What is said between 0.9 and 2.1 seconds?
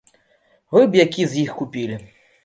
б які з іх купілі?